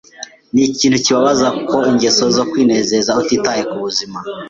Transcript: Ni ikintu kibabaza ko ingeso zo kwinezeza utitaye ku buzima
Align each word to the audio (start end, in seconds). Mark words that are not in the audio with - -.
Ni 0.53 0.61
ikintu 0.71 0.97
kibabaza 1.05 1.47
ko 1.69 1.77
ingeso 1.91 2.23
zo 2.35 2.43
kwinezeza 2.51 3.11
utitaye 3.21 3.61
ku 3.69 3.77
buzima 3.83 4.19